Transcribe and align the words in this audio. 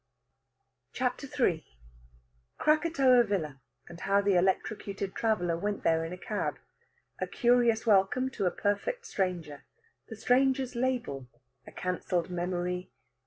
CHAPTER 0.93 1.27
III 1.27 1.63
KRAKATOA 2.59 3.23
VILLA, 3.23 3.61
AND 3.87 3.99
HOW 4.01 4.19
THE 4.19 4.33
ELECTROCUTED 4.33 5.13
TRAVELLER 5.13 5.55
WENT 5.57 5.83
THERE 5.83 6.03
IN 6.05 6.11
A 6.11 6.17
CAB. 6.17 6.57
A 7.19 7.27
CURIOUS 7.27 7.85
WELCOME 7.85 8.31
TO 8.31 8.47
A 8.47 8.49
PERFECT 8.49 9.05
STRANGER. 9.05 9.63
THE 10.09 10.15
STRANGER'S 10.15 10.73
LABEL. 10.75 11.27
A 11.67 11.71
CANCELLED 11.71 12.31
MEMORY. 12.31 12.89